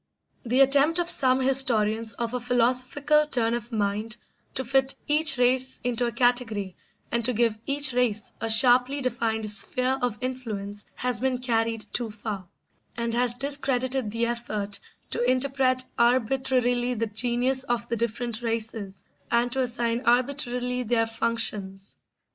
[0.43, 4.17] The attempt of some historians of a philosophical turn of mind
[4.55, 6.75] to fit each race into a category
[7.11, 12.09] and to give each race a sharply defined sphere of influence has been carried too
[12.09, 12.47] far,
[12.97, 14.79] and has discredited the effort
[15.11, 21.95] to interpret arbitrarily the genius of the different races and to assign arbitrarily their functions.